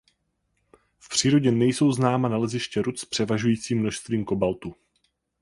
[0.99, 4.75] V přírodě nejsou známa naleziště rud s převažujícím množstvím kobaltu.